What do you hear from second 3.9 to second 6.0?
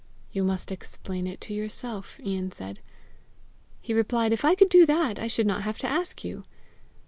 replied, "If I could do that, I should not have to